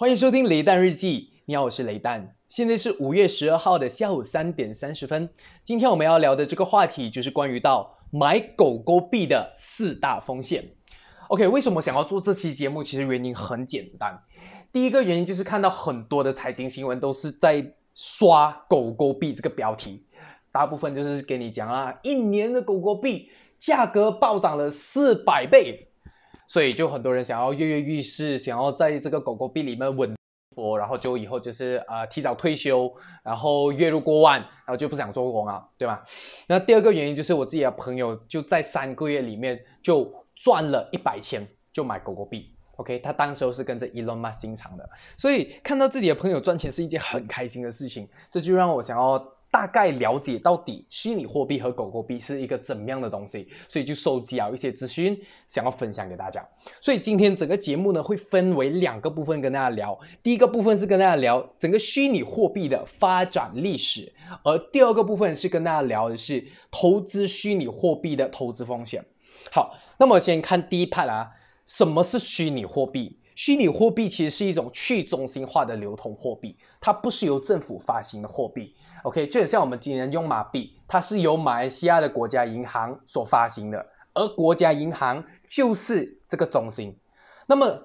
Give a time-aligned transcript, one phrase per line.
[0.00, 1.32] 欢迎收听雷蛋日记。
[1.44, 2.36] 你好，我是雷蛋。
[2.48, 5.30] 现在是五月十二号的下午三点三十分。
[5.64, 10.68] 今天我们要聊的这个话题就是关于到买狗狗币的四大风险。
[11.26, 12.84] OK，为什么想要做这期节目？
[12.84, 14.22] 其实原因很简单。
[14.70, 20.04] 第一个原因就是看到很多的财经新闻都是在刷狗狗币这个标题，
[20.52, 25.87] 大部分就是给你讲啊，一年的狗狗币价格暴涨了四百倍，
[26.48, 30.16] 所以就很多人想要跃跃欲试，想要在这个狗狗币里面稳
[30.56, 36.04] 波，然后就以后就是呃提早退休，然后月入过万，然后就不想做工啊，对吧？
[36.48, 42.56] 那第二个原因就是我自己的朋友就在三个月里面就赚了一百千，就买狗狗币。
[42.76, 56.48] OK，他当时候是跟着 Elon Musk 进场的，所以看到自己的朋友赚钱是一件很开心的事情，这就让我想要大概了解到底虚拟货币和狗狗币是一个怎么样的东西，所以就收集了一些资讯，想要分享给大家。
[56.80, 64.12] 所以今天整个节目呢会分为两个部分跟大家聊，第一个部分是跟大家聊整个虚拟货币的发展历史，
[64.44, 69.06] 而第二个部分是跟大家聊的是投资虚拟货币的投资风险。
[69.50, 71.30] 好，那么先看第一 part 啊。
[71.64, 73.18] 什么是虚拟货币？
[73.38, 78.74] 虚拟货币其实是一种去中心化的流通货币，它不是由政府发行的货币。
[79.04, 86.96] OK，就很像我们今天用马币，它是由马来西亚的国家银行所发行的，而国家银行就是这个中心。
[87.46, 87.84] 那么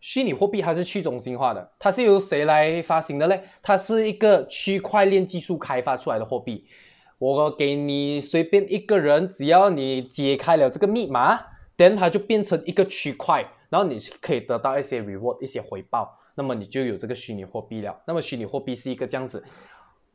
[0.00, 3.42] 虚拟货币它是去中心化的，它是由谁来发行的嘞？
[3.62, 6.68] 它是一个区块链技术开发出来的货币。
[7.18, 11.40] 我给你随便一个人，只要你解开了这个密码。
[11.76, 18.00] 等它就变成一个区块，然后你可以得到一些 reward 一些回报，那么你就有这个虚拟货币了。
[18.06, 19.44] 那么虚拟货币是一个这样子，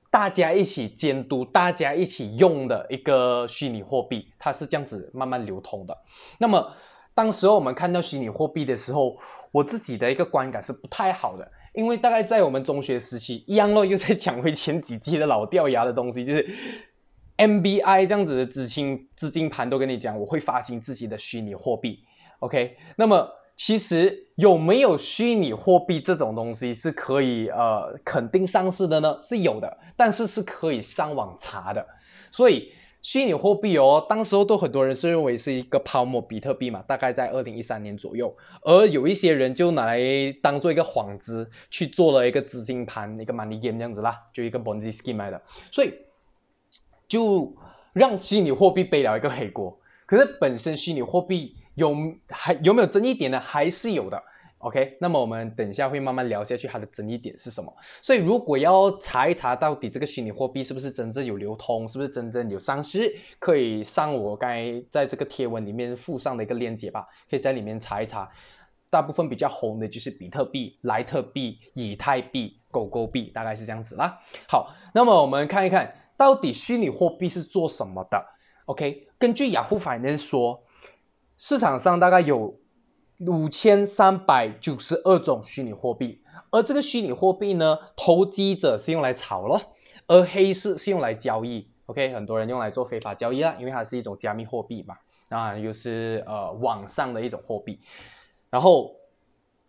[0.09, 5.97] 大家一起监督、大家一起用的一个虚拟货币，它是这样子慢慢流通的。
[6.37, 6.73] 那么
[7.13, 9.17] 当时候我们看到虚拟货币的时候，
[9.51, 16.49] 我自己的一个观感是不太好的，因为大概在我们中学时期，一样咯，又在讲回前几期的老掉牙的东西，就是。
[17.37, 22.03] MBI 这样子的资金资金盘都跟你讲，我会发行自己的虚拟货币
[22.37, 22.77] ，OK？
[22.97, 29.19] 那么其实有没有虚拟货币这种东西是可以呃肯定上市的呢？
[29.23, 31.87] 是有的，但是是可以上网查的。
[32.31, 39.99] 所以虚拟货币哦，当时候都很多人是认为是一个泡沫比特币嘛，大概在二零一三年左右，而有一些人就拿来
[40.41, 45.41] 当做一个幌子去做了一个资金盘，一个 money game 这样子啦，就一个 bonzi scheme 来的，
[45.71, 45.93] 所以。
[47.07, 47.57] 就
[47.91, 51.95] 让虚拟货币背了一个黑锅，可是本身虚拟货币有
[52.29, 53.39] 还有没有争议点呢？
[53.39, 54.23] 还是有的
[54.59, 54.97] ，OK？
[54.99, 57.75] 那么我们等一下会慢慢聊下去，它的争议点是什么？
[58.01, 68.31] 所以如果要查一查到底这个虚拟货币是不是真正有流通，是不是真正有上市，可以上我刚才在这个贴文里面附上的一个链接吧，可以在里面查一查。
[68.89, 74.19] 大部分比较红的就是比特币、莱特币、以太币、狗狗币，大概是这样子啦。
[74.49, 75.95] 好，那么我们看一看。
[76.17, 78.27] 到底虚拟货币是做什么的
[78.65, 80.65] ？OK，根据雅虎财经说，
[81.43, 82.59] 市场上大概有
[83.17, 86.21] 五千三百九十二种虚拟货币，
[86.51, 89.73] 而这个虚拟货币呢，投机者是用来炒咯，
[90.05, 91.71] 而黑市是用来交易。
[91.87, 94.97] OK，很多人用来做非法交易啦，因为它是一种加密货币嘛，
[95.29, 97.79] 那又是呃网上的一种货币，
[98.51, 98.97] 然后。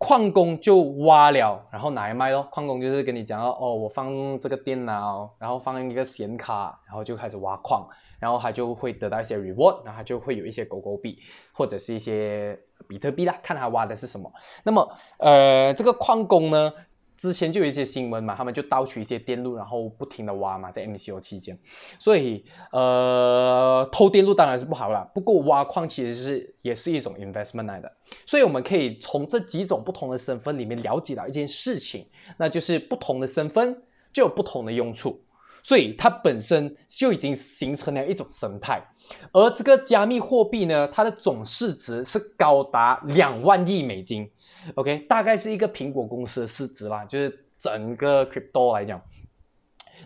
[0.04, 2.48] 矿工就挖了，然后拿来卖咯。
[2.50, 7.88] 矿工就是跟你讲哦，哦，我放这个电脑，然后放一个显卡，然后就开始挖矿，
[8.22, 11.18] 然后他就会得到一些 reward，然后就会有一些狗狗币
[11.50, 14.32] 或者是一些比特币啦，看他挖的是什么。
[14.62, 16.72] 那么，呃，这个矿工呢？
[17.16, 21.58] 之前就有一些新闻嘛，他们就盗取一些电路，然后不停的挖嘛，在 MCO 期间，
[22.00, 27.92] 所以呃偷电路当然是不好了，不过挖矿其实是也是一种 investment 来的，
[28.26, 32.06] 所以我们可以从这几种不同的身份里面了解到一件事情，
[32.38, 35.20] 那就是不同的身份就有不同的用处。
[35.62, 38.88] 所以它本身就已经形成了一种生态，
[39.32, 44.30] 而这个加密货币呢，它的总市值是高达两万亿美金
[44.74, 49.02] ，OK，大概是一个苹果公司的市值啦，就是整个 crypto 来讲。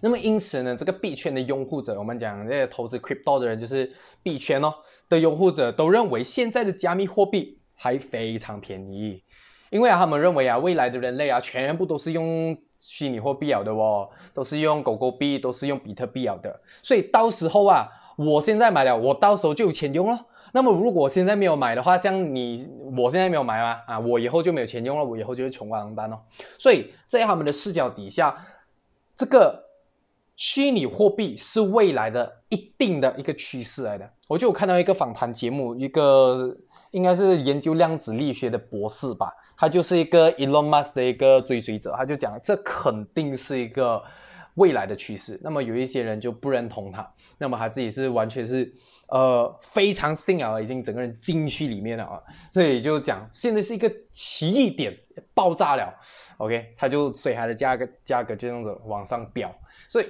[0.03, 4.75] 那么因此呢，这个币圈的拥护者，我们讲这些投资 crypto 的人，就是币圈哦
[5.09, 9.23] 的拥护者，都认为现在的加密货币还非常便宜，
[9.71, 12.59] 因为啊，他们认为啊，未来的人类啊，全部都是用。
[12.87, 20.27] 虚拟货币有的哦，都是用狗狗币，都是用比特币有的，所以到时候啊，我现在买了，我到时候就有钱用了。
[20.53, 26.21] 那么如果现在没有买的话，像你，我现在没有买嘛，啊，我以后就没有钱用了，我以后就是穷光蛋哦。
[26.59, 28.47] 所以在他们的视角底下，
[29.17, 29.65] 这个
[30.37, 34.13] 虚拟货币是未来的一定的一个趋势来的。
[34.29, 36.57] 我就有看到一个访谈节目，一个
[36.91, 44.05] 应该是研究量子力学的博士吧，他就是一个 Elon Musk 的一个追随者，他就讲这肯定是一个
[44.55, 45.41] 未来的趋势。
[45.43, 48.75] 那么有一些人就不认同他，那么他自己是完全是
[49.09, 52.23] 呃非常信仰，已经整个人进去里面了啊，
[52.53, 54.99] 所以就讲现在是一个奇异点
[55.35, 56.01] 爆炸了
[56.39, 59.55] ，OK，他就所以它的价格价格就这样子往上飙，
[59.89, 60.07] 所以。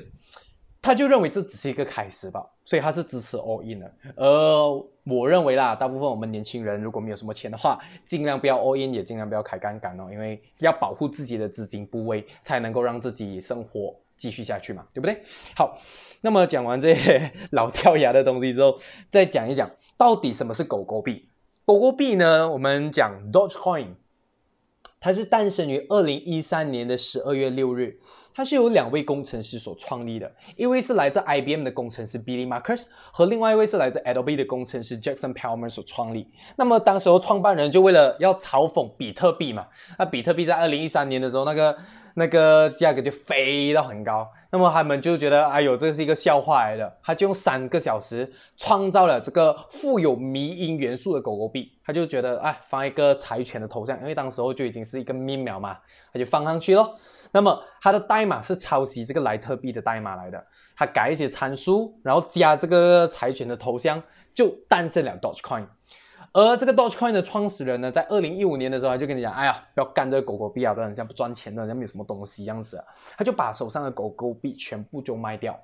[0.83, 3.95] 他就认为这只是一个开始吧，所以他是支持 all in 的。
[4.17, 15.23] 而我认为啦，大部分我们年轻人如果没有什么钱的话，尽量不要 all in，也尽量不要开杠杆哦，因为要保护自己的资金部位，才能够让自己生活继续下去嘛，对不对？
[15.55, 15.79] 好，
[16.21, 18.79] 那么讲完这些老掉牙的东西之后，
[19.09, 21.29] 再讲一讲到底什么是狗狗币。
[21.65, 23.95] 狗狗币呢，我们讲 Dogecoin。
[24.99, 28.01] 它是诞生于二零一三年的十二月六日，
[28.37, 36.29] 它是由两位工程师所创立的，一位是来自 IBM 的工程师 Billy Marcus 和另外一位是来自 Adobe 的工程师 Jackson Palmer 所创立。
[36.57, 39.69] 那么当时候创办人就为了要嘲讽比特币嘛，
[39.99, 41.77] 那比特币在二零一三年的时候那个。
[42.19, 46.97] 那个价格就飞到很高，那么他们就觉得，哎呦，这是一个笑话来的。
[47.03, 55.81] 他就用三个小时创造了这个富有迷因元素的狗狗币，他就觉得，哎，放一个柴犬的头像，因为当时候就已经是一个 meme 了嘛，
[56.11, 56.97] 他就放上去咯。
[57.37, 65.67] 那么它的代码是抄袭这个莱特币的代码来的，它改一些参数，然后加这个柴犬的头像，就诞生了 Dogecoin。
[66.33, 72.83] 而这个 Dogecoin 的创始人呢，在二零一五年的时候，他就跟你讲，哎呀，不要干这个狗狗币啊，都很像不赚钱的，像没有什么东西样子。
[73.19, 75.61] 他就把手上的狗狗币全部就卖掉，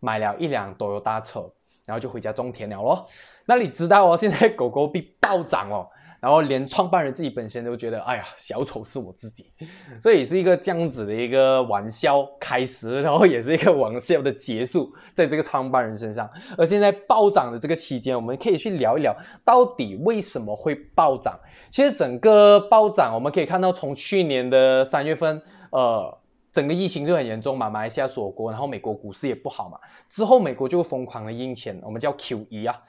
[0.00, 1.52] 买了一辆多油大车，
[1.86, 3.08] 然后就回家种田了咯。
[3.46, 5.88] 那你知道哦，现在狗狗币暴涨哦。
[6.20, 9.52] 然后连创办人自己本身都觉得，哎呀，小丑是我自己，
[10.00, 16.30] 所以是一个这样子的一个玩笑开始，然后也是一个玩笑的结束，在这个创办人身上。
[16.56, 21.40] 而现在暴涨的这个期间，我们可以去聊一聊，到底为什么会暴涨？
[21.70, 26.18] 其实整个暴涨，我们可以看到从去年的三月份，呃，
[26.52, 32.82] 整个疫情就很严重嘛，马来西亚锁国，然后美国股市也不好嘛，之后美国就疯狂的印钱，我们叫 QE 啊，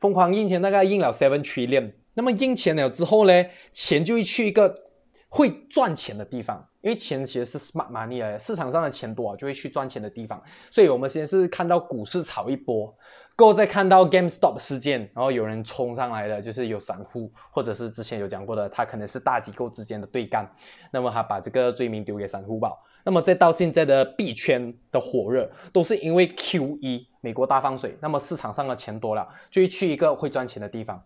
[0.00, 1.92] 疯狂印钱，大概印了 seven trillion。
[2.14, 4.84] 那么印钱了之后呢，钱就会去一个
[5.28, 10.44] 会赚钱的地方，因为钱其实是 smart money 来的，市场上的钱多啊就会去赚钱的地方。
[10.70, 12.96] 所以我们先是看到股市炒一波，
[13.36, 20.54] 过后再看到 GameStop 事件，然后有人冲上来的，就是有散户，或者是之前有讲过的，他可能是大机构之间的对干，
[20.92, 22.74] 那么他把这个罪名丢给散户吧。
[23.06, 31.04] 那么再到现在的币圈的火热，都是因为 QE 美国大放水，那么市场上的钱多了，就会去一个会赚钱的地方。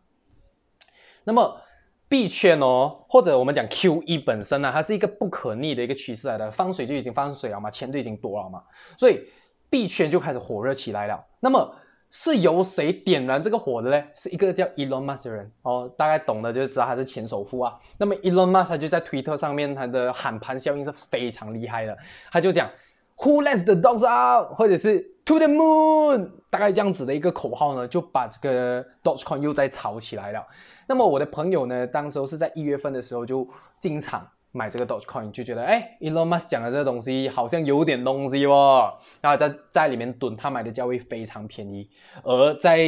[1.28, 1.60] 那么
[2.08, 8.62] 币圈哦，或者我们讲 QE 本身呢，它是一个不可逆的一个趋势来的，放水就已经放水了嘛，钱都已经多了嘛，
[8.96, 9.28] 所以
[9.68, 11.26] 币圈就开始火热起来了。
[11.40, 11.74] 那么
[12.10, 14.06] 是由谁点燃这个火的呢？
[14.14, 17.78] 是一个叫 Elon Musk 的人哦，大概懂的就知道他是前首富啊。
[17.98, 21.98] 那么 Elon Musk 他就在推特上面，他的喊盘效应是非常厉害的，
[22.32, 22.70] 他就讲
[23.18, 24.54] Who lets the dogs out？
[24.56, 26.30] 或者是 To the moon？
[26.50, 30.46] 大概这样子的一个口号呢，就把这个 Dogecoin 又再炒起来了。
[30.86, 33.48] 那么我的朋友呢，当时候是在一月份的时候就
[33.78, 41.90] 进场买这个 Dogecoin，就觉得哎，Elon Musk 讲的这个东西好像有点东西哦，然后在在里面蹲，他买的价位非常便宜，
[42.22, 42.78] 而在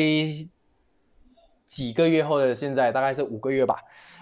[1.67, 3.81] 几个月后的现在，大概是五个月吧，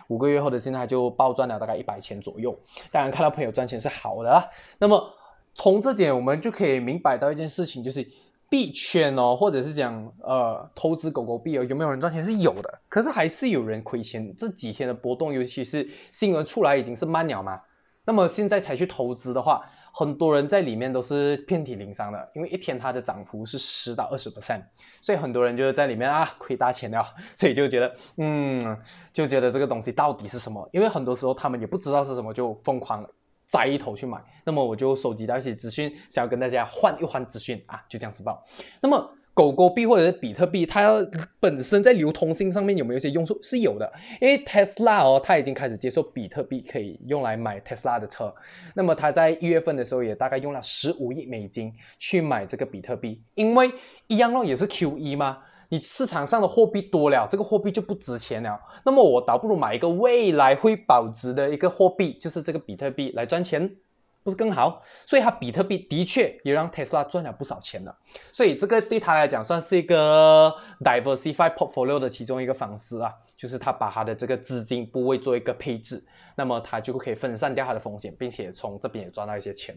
[0.08, 2.58] 五个月后的现在就暴赚了大概一百千左右。
[2.90, 5.14] 当然看到朋友赚钱是好的，那么
[5.58, 8.08] 从这点我们就可以明白到一件事情，就是。
[8.50, 14.34] 币圈哦，或者是讲呃投资狗狗币哦，有没有人赚钱是有的，可是还是有人亏钱。
[14.38, 17.60] 这几天的波动，尤其是新闻出来已经是慢鸟嘛，
[18.06, 24.62] 那么现在才去投资的话，很多人在里面都是遍体鳞伤的，因为一天它的涨幅是十到二十 percent，
[25.02, 27.04] 所以很多人就是在里面啊亏大钱了，
[27.36, 28.78] 所以就觉得嗯
[29.12, 30.70] 就觉得这个东西到底是什么？
[30.72, 33.10] 因为很多时候他们也不知道是什么，就疯狂了
[33.48, 38.46] 摘一头去买，那么我就收集到一些资讯，想要跟大家换一换资讯啊，就这样子报。
[38.80, 41.06] 那么狗狗币或者是比特币，它
[41.38, 43.38] 本身在流通性上面有没有一些用处？
[43.42, 48.34] 是有的，因为 Tesla 哦，它已经开始接受比特币可以用来买 Tesla 的车。
[48.74, 53.70] 那么它在一月份的时候也大概用了十五亿美金去买这个比特币，因为
[54.08, 55.38] 一样咯，也是 QE 吗？
[55.68, 58.60] 你市场上的货币多了，这个货币就不值钱了。
[58.84, 63.76] 那么我倒不如买一个未来会保值的一个货币，就是这个比特币来赚钱，
[64.24, 64.82] 不是更好？
[65.04, 67.98] 所以它比特币的确也让 Tesla 赚了不少钱了。
[68.32, 79.76] 所以这个对他来讲算是一个 diversify portfolio 的其中一个方式啊，就是他把他的这个资金部位做一个配置，那么他就可以分散掉他的风险，并且从这边也赚到一些钱。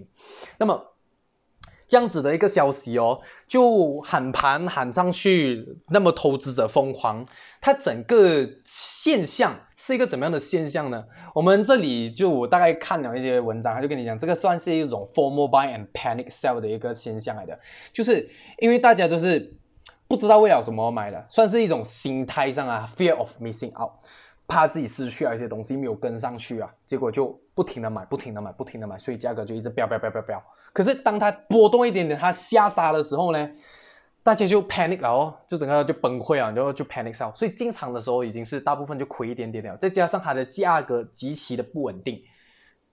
[0.58, 0.86] 那么
[1.92, 3.20] 这样子的一个消息哦，
[3.50, 7.26] 就喊盘喊上去，那么投资者疯狂，
[7.60, 11.04] 它整个现象是一个怎么样的现象呢？
[11.36, 17.60] 我们这里就我大概看了一些文章，他就跟你讲，这个算是一种 formal buy and panic sell 的一个现象来的，
[17.92, 18.30] 就是
[18.60, 19.58] 因为大家就是
[20.08, 23.92] 不知道为了什么买的，算是一种心态上啊，fear of missing out。
[24.48, 30.44] 怕自己失去了一些东西没有跟上去啊，结果就不停的买，不停的买，不停的买，所以价格就一直飙飙飙飙飙。
[30.74, 33.52] 可是当它波动一点点，它下杀的时候呢，
[34.24, 37.36] 大家就 panic 了哦，就整个就崩溃啊，然后就 panic 了。
[37.36, 42.24] 所以进场的时候已经是大部分就亏一点点了，再加上它的价格极其的不稳定，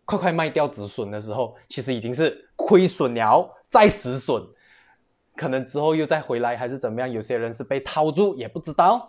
[0.05, 4.49] 快快卖掉止损的时候，其实已经是亏损了再止损，
[5.35, 9.09] 可能之后又再回来还是怎么样，有些人是被套住也不知道，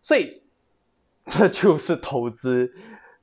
[0.00, 0.44] 所以。
[1.28, 2.72] 这就是投资，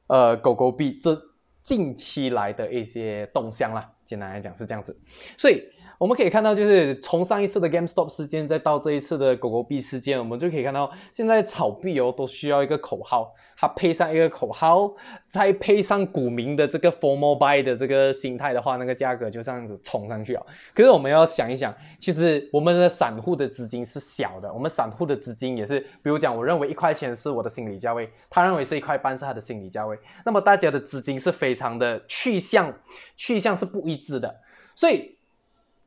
[0.08, 1.22] 呃，狗狗币这
[1.63, 5.00] 近期来的一些动向啦，简单来讲是这样子，
[5.38, 5.73] 所以。
[6.03, 14.95] 我们可以看到，就是从上一次的 GameStop 事件，再到这一次的狗狗币事件，我们就可以看到，现在炒币哦都需要一个口号，它配上一个口号，
[15.29, 20.45] 再配上股民的这个 formal buy 的这个心态的话，那个价格就这样子冲上去了。
[20.75, 32.74] 可是我们要想一想，其实我们的散户的资金是小的，我们散户的资金也是，比如讲，我认为一块钱是我的心理价位，他认为是一块半是他的心理价位，那么大家的资金是非常的去向，
[33.15, 34.41] 去向是不一致的，
[34.75, 35.15] 所以。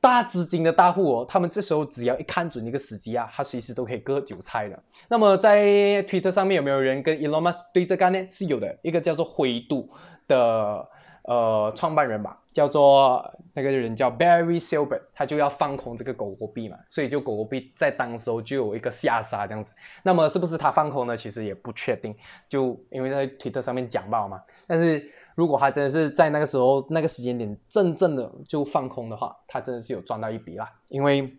[0.01, 4.83] 大资金的大户哦，他们这时候只要一看准一个时机啊，他随时都可以割韭菜的。
[5.09, 8.27] 那么在推特上面有没有人跟 Elon Musk 对着干呢？
[8.29, 9.89] 是有的，一个叫做灰度
[10.29, 10.89] 的
[11.23, 19.75] 呃创办人吧，叫做那个人叫 Barry Silbert，他就要放空这个狗狗币嘛，所以就狗狗币在当时候就有一个下杀这样子。
[20.05, 21.17] 那么是不是他放空呢？
[21.17, 22.15] 其实也不确定，
[22.49, 25.11] 就因为在推特上面讲到嘛，但是。
[25.37, 30.73] 如果他真的是在那个时候那个时间点真正的就放空的话，他真的是有赚到一笔啦。
[30.89, 31.37] 因为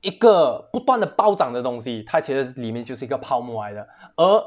[0.00, 3.86] 一个不断的暴涨的东西，它其实里面就是一个泡沫来的。
[4.16, 4.44] 而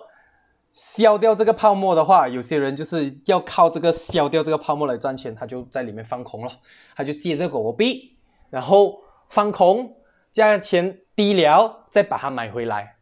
[0.74, 6.52] 消掉这个泡沫的话，有些人就是要靠这个消掉这个泡沫来赚钱，他就在里面放空了，
[6.98, 8.18] 他就借这个狗狗币，
[8.50, 9.00] 然后
[9.30, 9.96] 放空，
[10.34, 12.98] 价钱低了再把它买回来，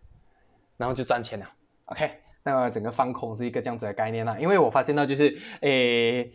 [0.78, 1.50] 然后就赚钱了。
[1.86, 2.23] OK。
[2.44, 6.32] 那么整个放空是一个这样子的概念呢，因为我发现到就是，诶。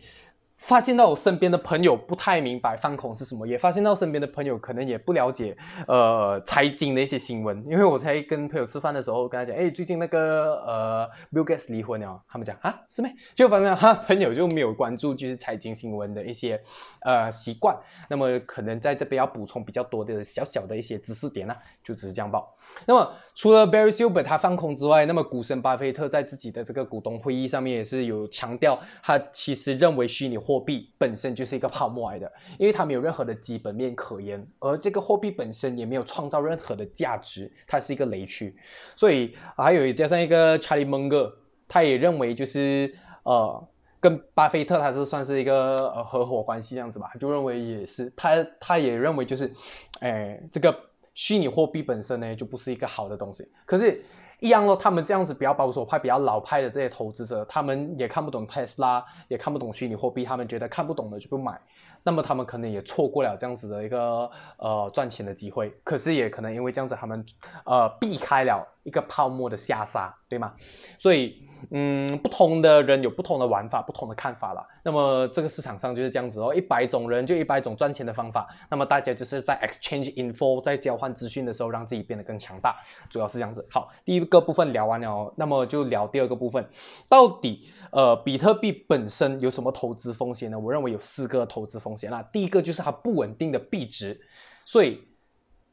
[0.59, 5.55] 发现到我身边的朋友不太明白放空是什么，也发现到身边的朋友可能也不了解
[5.87, 16.61] 呃财经的一些新闻，因为我才跟朋友吃饭的时候跟他讲，哎，最近那个呃 Bill Gates 离婚了，他们讲啊是没，就反正他朋友就没有关注就是财经新闻的一些
[16.99, 17.77] 呃习惯，
[18.09, 22.57] 那么可能在这边要补充比较多的小小的一些知识点呢，就只是这样报。
[22.85, 38.55] 那么除了 Barry Silbert 他放空之外，那么股神巴菲特在自己的这个股东会议上面也是有强调，他其实认为虚拟货币本身就是一个泡沫来的，因为它没有任何的基本面可言，而这个货币本身也没有创造任何的价值，它是一个雷区。
[38.95, 41.33] 所以还有加上一个 Charlie Munger，
[41.67, 43.67] 他也认为就是呃
[43.99, 49.53] 跟巴菲特他是算是一个呃合伙关系这样子吧，就认为也是他他也认为就是
[49.99, 50.75] 哎这个
[51.13, 54.01] 虚拟货币本身呢就不是一个好的东西，可是。
[54.39, 61.59] 一样咯，他们这样子比较保守派、比较老派的这些投资者，他们也看不懂特斯拉，也看不懂虚拟货币，他们觉得看不懂的就不买。
[62.01, 67.25] 那么他们可能也错过了这样子的一个呃赚钱的机会，可是也可能因为这样子，他们
[67.65, 70.55] 呃避开了一个泡沫的下杀，对吗？
[70.97, 74.67] 所以嗯，不同的人有不同的玩法，不同的看法了。
[74.83, 78.47] 那么这个市场上就是这样子哦，一百种人就一百种赚钱的方法。
[78.71, 83.67] 那么大家就是在 exchange info，在交换资讯的时候，让自己变得更强大，主要是这样子。
[83.69, 86.69] 好，第一个部分聊完了，那么就聊第二个部分，
[87.09, 90.57] 到底呃比特币本身有什么投资风险呢？
[90.57, 92.23] 我认为有四个投资风险啦。
[92.23, 94.21] 第一个就是它不稳定的币值，
[94.65, 95.03] 所以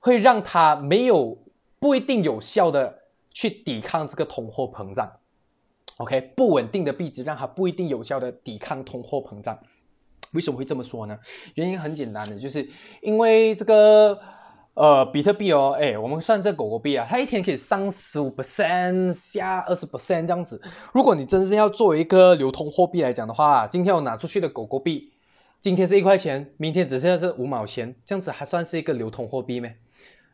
[0.01, 1.39] 会让它没有
[1.79, 3.03] 不一定有效的
[3.37, 5.19] 去抵抗这个通货膨胀。
[5.99, 9.59] OK，不稳定的币值让它不一定有效的抵抗通货膨胀。
[10.33, 11.19] 为什么会这么说呢？
[11.55, 12.71] 原因很简单的，就是
[13.03, 14.21] 因为这个
[14.73, 20.63] 呃比特币哦，哎，我们算这狗狗币啊，它一天可以上十五 percent，下二十 percent 这样子。
[20.95, 25.13] 如果你真正要作为一个流通货币来讲的话，今天我拿出去的狗狗币，
[25.61, 29.69] 今天是一块钱，明天只剩下是五毛钱，这样子还算是一个流通货币吗？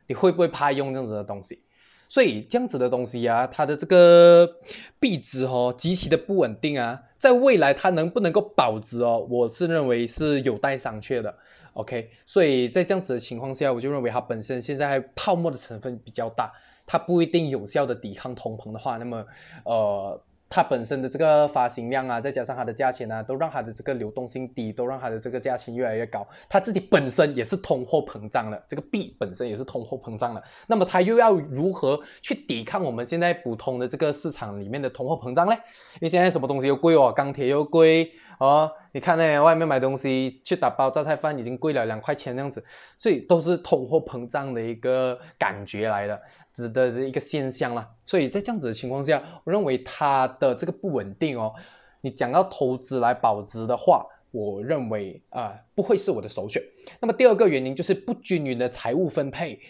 [0.07, 1.63] 你会不会怕用这样子的东西？
[2.13, 4.57] 所以这样子的东西啊，它的这个
[5.01, 11.37] 币值哦极其的不稳定啊，在未来它能不能够保值哦，我是认为是有待商榷的。
[11.73, 16.53] OK，所以在这样子的情况下，我就认为它本身现在泡沫的成分比较大，
[16.85, 19.25] 它不一定有效的抵抗通膨的话，那么
[19.65, 20.21] 呃。
[20.55, 26.29] 它本身的这个发行量啊，再加上它的价钱啊，都让它的这个流动性低，都让它的这个价钱越来越高。
[26.51, 30.43] 它自己本身也是通货膨胀了，这个币本身也是通货膨胀了。
[30.67, 35.55] 那么它又要如何去抵抗我们现在普通的这个市场里面的通货膨胀呢？
[35.55, 42.65] 因为现在什么东西又贵哦，钢铁又贵哦，你看呢，外面买东西去打包榨菜饭已经贵了两块钱这样子，
[42.97, 46.23] 所以都是通货膨胀的一个感觉来的。
[46.55, 51.55] 的的一个现象啦，所以在这样子的情况下，我认为它的这个不稳定哦，
[52.03, 56.63] 你讲到投资来保值的话，我认为啊不会是我的首选。
[57.01, 59.61] 那么第二个原因就是不均匀的财务分配，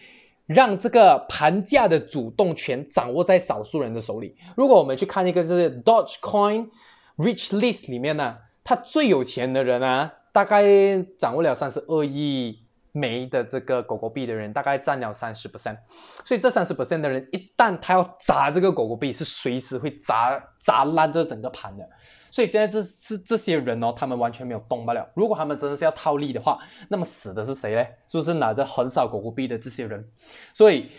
[0.47, 4.35] 让这个盘价的主动权掌握在少数人的手里。
[4.57, 6.71] 如果我们去看一个是 Dogecoin
[7.17, 12.61] Rich List 里面呢，他最有钱的人啊，大概掌握了三十二亿。
[12.95, 15.79] 枚的这个狗狗币的人大概占了三十 percent，
[16.27, 21.89] 所以这三十 percent 的人一旦他要砸这个狗狗币，是随时会砸砸烂这整个盘的。
[22.31, 25.09] 所以现在这是这些人哦，他们完全没有动不了。
[25.15, 27.87] 如果他们真的是要套利的话，那么死的是谁呢？
[28.09, 30.11] 是不是拿着很少狗狗币的这些人？
[30.53, 30.91] 所以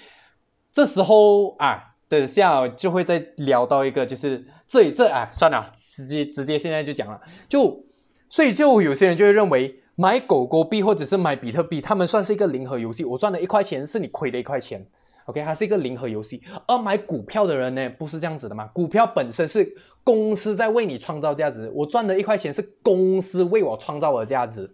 [0.72, 7.22] 这时候啊，等下就会再聊到一个，就是这这啊，算了，直接直接现在就讲了。
[7.50, 7.84] 就
[8.29, 9.79] 所以就有些人就会认为。
[9.96, 13.05] 买狗狗币或者是买比特币，他们算是一个零和游戏。
[13.05, 14.88] 我赚了一块钱，是你亏的一块钱
[15.25, 16.41] ，OK，它是一个零和游戏。
[16.65, 18.65] 而买股票的人呢，不是这样子的嘛？
[18.65, 24.74] 股票本身是公司在为你创造价值，我赚的一块钱是公司为我创造的价值，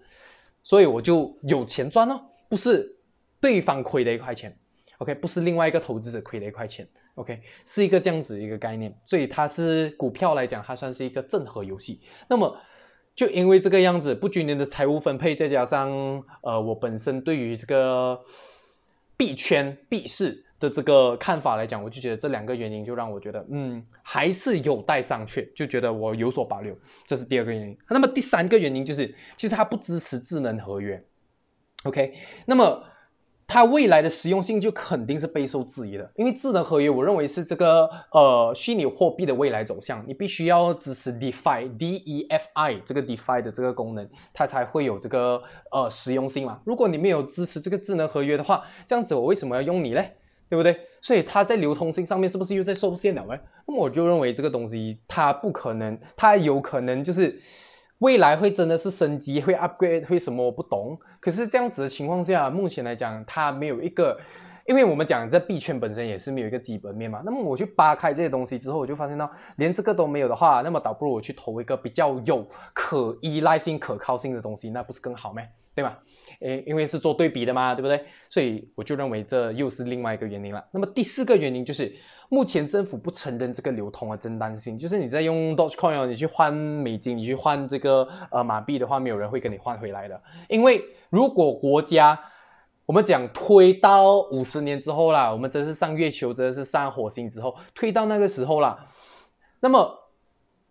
[0.64, 2.96] 所以我就有钱赚哦，不是
[3.42, 4.58] 对方亏的一块钱
[5.00, 8.96] ，OK，不是另外一个投资者亏了一块钱，OK，是一个这样子一个概念。
[9.04, 12.02] 所以它是股票来讲，它算是一个正和游戏。
[12.30, 12.60] 那么。
[13.16, 18.22] 就因为这个样子不均匀的财务分配，再加上呃我本身对于这个
[19.18, 26.78] 币圈币市的这个看法来讲，我就觉得这两个原因就让我觉得嗯还是有待商榷，就觉得我有所保留，
[27.08, 27.78] 这是第二个原因。
[27.90, 31.04] 那么第三个原因就是，其实它不支持智能合约
[31.84, 32.14] ，OK，
[32.46, 32.86] 那么。
[33.50, 45.42] 它未来的实用性就肯定是备受质疑的，因为智能合约，我认为是这个呃虚拟货币的未来走向，你必须要支持 DeFi D E F I 这个 DeFi 的这个功能，它才会有这个
[45.72, 46.62] 呃实用性嘛。
[46.64, 50.12] 如果你没有支持这个智能合约的话，这样子我为什么要用你嘞？
[50.48, 50.82] 对不对？
[51.02, 53.40] 所以它在流通性上面是不是又在受限了嘞？
[53.66, 57.42] 那么我就认为这个东西它不可能，它有可能就是。
[58.00, 61.00] 未来会真的是升级， 会 upgrade，会什么我不懂。
[61.20, 64.18] 可是这样子的情况下，目前来讲它没有一个，
[64.66, 67.22] 因为我们讲这币圈本身也是没有一个基本面嘛。
[67.26, 75.42] 那么我去扒开这些东西之后，我就发现到连这个都没有的话，那么倒不如我去投一个比较有可依赖性、可靠性的东西，那不是更好吗？
[75.76, 76.00] 对吧？
[76.42, 78.06] 诶，因为是做对比的嘛，对不对？
[78.30, 80.68] 所以我就认为这又是另外一个原因了。
[80.72, 81.96] 那么第四个原因就是，
[82.30, 90.22] 目前政府不承认这个流通的真单性，就是你在用 Dogecoin 你去换美金，你去换这个呃马币的话，没有人会跟你换回来的。
[90.48, 92.22] 因为如果国家
[92.86, 98.88] 我们讲推到五十年之后啦，我们真是上月球，真是上火星之后，推到那个时候啦，
[99.60, 99.98] 那么。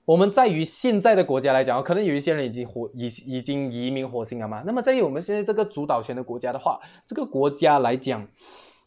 [0.08, 4.62] 我们在于现在的国家来讲，可能有一些人已经火已已经移民火星了嘛。
[4.64, 8.28] 那么在于我们现在这个主导权的国家的话，这个国家来讲，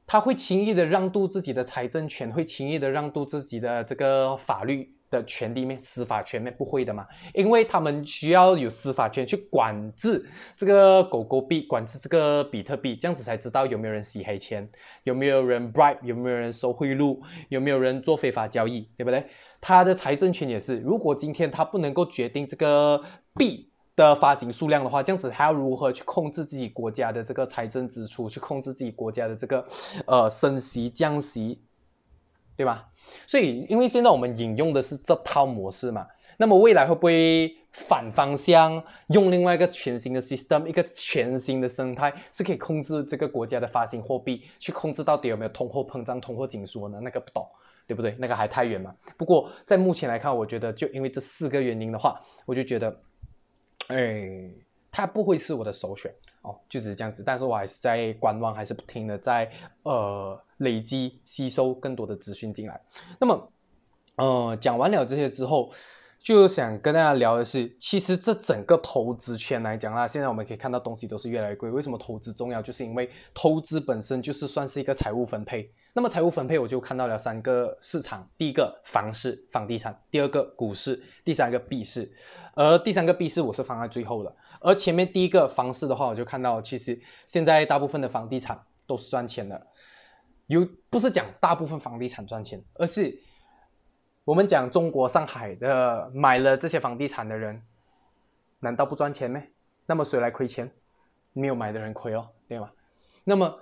[0.08, 7.06] 他会轻易的让渡自己的财政权，会轻易的让渡自己的这个法律的权利面、司法权面不会的嘛？
[7.36, 14.72] 因为他们需要有司法权去管制这个狗狗币，管制这个比特币，这样子才知道有没有人洗黑钱，
[15.04, 17.20] 有没有人 bribe，有没有人收贿赂，
[17.50, 19.28] 有没有人做非法交易，对不对？
[19.60, 23.04] 他的财政权也是，如果今天他不能够决定这个
[23.36, 29.68] 币的发行数量的话，这样子还要如何去控制自己国家的这个财政支出，去控制自己国家的这个
[30.08, 31.62] 呃升息降息，
[32.56, 32.90] 对吧？
[33.28, 47.00] 所以因为现在我们引用的是这套模式嘛，那么未来会不会反方向用另外一个全新的 system，一个全新的生态，是可以控制这个国家的发行货币，去控制到底有没有通货膨胀、通货紧缩呢？
[47.02, 47.48] 那个不懂。
[47.88, 48.16] 对不对？
[48.20, 48.96] 那个还太远嘛。
[49.18, 53.02] 不过在目前来看，我觉得就因为这四个原因的话，我就觉得，
[53.88, 54.52] 哎，
[54.92, 57.24] 它不会是我的首选哦，就只是这样子。
[57.26, 59.52] 但是我还是在观望，还是不停的在
[59.84, 62.82] 呃累积吸收更多的资讯进来。
[63.20, 63.52] 那么，
[64.16, 65.74] 呃，讲完了这些之后。
[66.24, 71.72] 就想跟大家聊的是，其实这整个投资圈来讲啦，现在我们可以看到东西都是越来越贵。
[71.72, 72.62] 为什么投资重要？
[72.62, 75.74] 就是因为投资本身就是算是一个财务分配。
[75.94, 82.12] 那么财务分配，我就看到了三个市场：第一个房市、房地产；第二个股市；第三个币市。
[82.54, 84.36] 而第三个币市我是放在最后的。
[84.62, 89.68] 而前面第一个方式的话，我就看到其实现在大部分的房地产都是赚钱的。
[90.48, 93.20] 有不是讲大部分房地产赚钱，而是
[94.24, 97.64] 我们讲中国上海的买了这些房地产的人，
[98.60, 99.42] 难道不赚钱吗？
[99.86, 100.72] 那么谁来亏钱？
[101.34, 102.72] 没有买的人亏哦，对吗？
[103.24, 103.60] 那么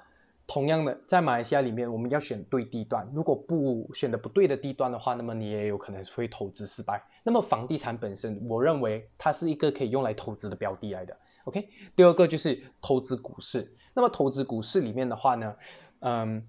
[0.49, 7.03] 同样的，在马来西亚里面，我们要选对地段，如果不选的不对的地段的话，那么你也有可能会投资失败。
[7.21, 11.17] 那么房地产本身，我认为它是一个可以用来投资的标的来的。
[11.43, 13.75] OK，第二个就是投资股市。
[13.93, 15.55] 那么投资股市里面的话呢，
[15.99, 16.47] 嗯，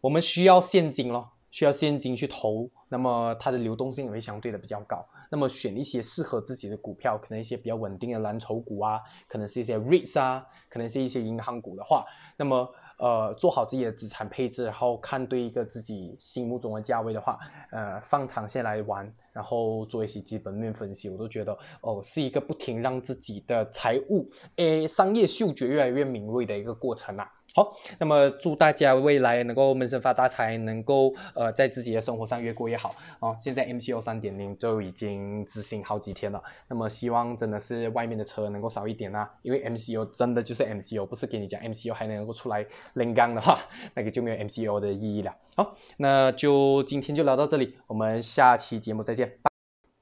[0.00, 1.30] 我们需要现金咯。
[1.50, 5.08] 需要现金去投，那么它的流动性也会相对的比较高。
[5.32, 17.38] 那么选一些适合自己的股票，可能一些比较稳定的蓝筹股啊，可能是一些 REITs 啊，可能是一些银行股的话，那么呃做好自己的资产配置，然后看对一个自己心目中的价位的话，
[17.72, 27.32] 呃放长线来玩，然后做一些基本面分析，我都觉得哦是一个不停让自己的财务诶商业嗅觉越来越敏锐的一个过程啊。
[27.54, 32.94] 好，那么祝大家未来能够闷声发大财，能够呃在自己的生活上越过越好。
[33.18, 43.58] 哦，现在 MCO 三点零就已经执行好几天了，那么希望真的是外面的车能够少一点啊，因为 MCO 真的就是 MCO，不是给你讲 MCO 还能够出来拎杠的话，
[43.94, 45.36] 那个就没有 MCO 的意义了。
[45.56, 49.49] 好，那就今天就聊到这里，我们下期节目再见。